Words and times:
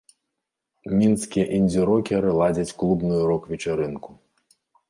Мінскія 1.01 1.45
індзі-рокеры 1.59 2.29
ладзяць 2.39 2.75
клубную 2.81 3.21
рок-вечарынку. 3.33 4.11